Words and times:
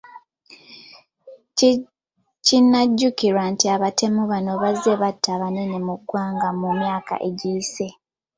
Kinajjukirwa 2.45 3.43
nti 3.53 3.65
abatemu 3.75 4.21
bano 4.31 4.51
bazze 4.61 4.93
batta 5.01 5.29
abanene 5.35 5.77
mu 5.85 5.95
ggwanga 5.99 6.47
mu 6.59 6.69
myaka 6.81 7.13
egiyise. 7.27 7.85